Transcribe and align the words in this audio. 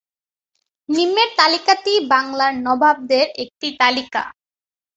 নিম্নের 0.89 1.29
তালিকাটি 1.37 1.93
বাংলার 2.13 2.53
নবাবদের 2.65 3.27
একটি 3.43 3.67
তালিকা। 3.81 4.23